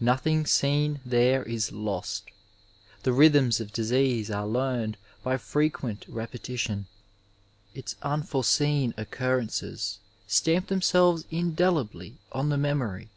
[0.00, 2.24] Nothing seen there is lost;
[3.04, 6.86] the rh3rthms of disease are learned by frequent repetition;
[7.72, 13.10] its unforeseen occurrences stamp themselves indelibly on the memory.